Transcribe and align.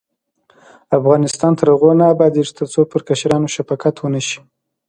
افغانستان 0.97 1.51
تر 1.59 1.67
هغو 1.73 1.91
نه 1.99 2.05
ابادیږي، 2.13 2.53
ترڅو 2.59 2.81
پر 2.91 3.01
کشرانو 3.07 3.47
شفقت 3.55 3.95
ونشي. 3.99 4.39